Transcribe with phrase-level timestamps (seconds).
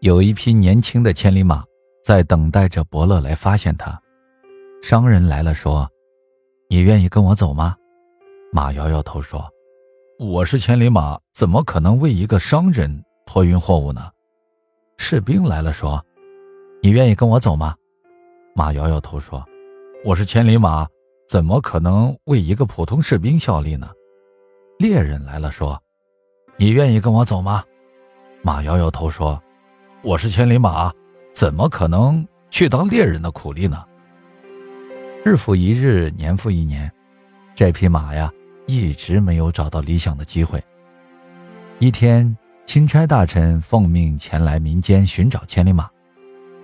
[0.00, 1.64] 有一匹年轻的千里马
[2.04, 4.00] 在等待着伯乐来发现它。
[4.80, 5.90] 商人来了，说
[6.70, 7.74] ：“你愿意跟我走吗？”
[8.54, 9.44] 马摇摇头说
[10.20, 14.08] ：“我是千里马，怎么可能为一个商人托运货物呢？”
[14.98, 16.00] 士兵来了，说
[16.80, 17.74] ：“你愿意跟我走吗？”
[18.54, 19.44] 马摇摇头说
[20.06, 20.86] ：“我是千里马，
[21.28, 23.90] 怎么可能为一个普通士兵效力呢？”
[24.78, 25.76] 猎人来了，说
[26.56, 27.64] ：“你愿意跟我走吗？”
[28.42, 29.42] 马摇摇头说
[30.08, 30.90] ：“我是千里马，
[31.34, 33.84] 怎么可能去当猎人的苦力呢？”
[35.22, 36.90] 日复一日，年复一年，
[37.54, 38.32] 这匹马呀，
[38.66, 40.64] 一直没有找到理想的机会。
[41.78, 42.34] 一天，
[42.64, 45.86] 钦差大臣奉命前来民间寻找千里马。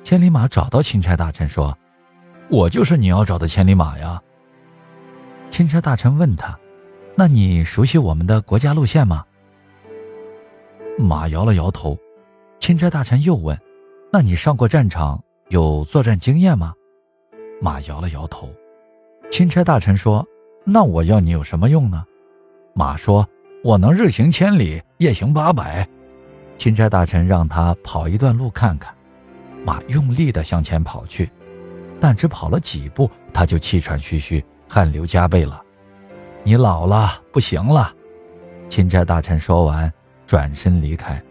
[0.02, 1.76] 千里马找到钦差大臣，说
[2.48, 4.18] ：“我就是你要找的千里马呀。”
[5.52, 6.58] 钦差大臣问他。
[7.14, 9.22] 那你熟悉我们的国家路线吗？
[10.98, 11.94] 马摇了摇头。
[12.64, 13.60] 钦差大臣又问
[14.10, 16.72] ：“那你上过战场，有作战经验吗？”
[17.60, 18.48] 马摇了摇头。
[19.30, 20.26] 钦差大臣说
[20.64, 22.02] ：“那我要你有什么用呢？”
[22.72, 23.28] 马说
[23.62, 25.86] ：“我能日行千里，夜行八百。”
[26.56, 28.94] 钦差大臣让他跑一段路看看。
[29.62, 31.30] 马用力地向前跑去，
[32.00, 35.60] 但只跑了几步，他就气喘吁吁，汗流浃背了。
[36.42, 37.92] 你老了，不行了。
[38.70, 39.92] 钦差大臣说完，
[40.26, 41.22] 转身离开。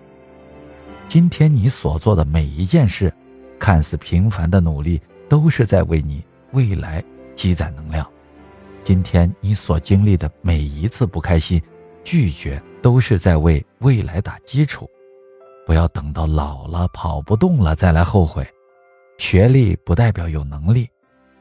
[1.08, 3.14] 今天你所做的每一件事，
[3.59, 6.23] 看似平凡的努力，都是在为你
[6.54, 7.04] 未来
[7.36, 8.08] 积攒能量。
[8.84, 11.62] 今天你所经历的每一次不开心、
[12.04, 14.90] 拒绝，都是在为未来打基础。
[15.66, 18.46] 不要等到老了跑不动了再来后悔。
[19.20, 20.90] 学历不代表有能力，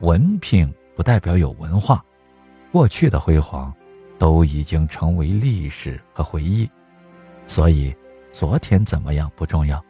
[0.01, 2.05] 文凭不代表有文化。
[2.71, 3.75] 过去的辉煌，
[4.19, 6.71] 都已经成为历史和回忆，
[7.47, 7.93] 所以
[8.33, 9.84] 昨天怎么样不重要，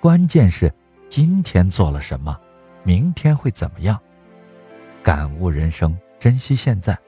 [0.00, 0.70] 关键是
[1.08, 2.36] 今天做了什么，
[2.82, 3.98] 明天会怎么样。
[5.00, 6.98] 感悟人生，珍惜现在，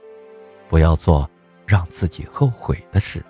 [0.69, 1.29] 不要做
[1.67, 3.23] 让自己后悔的事。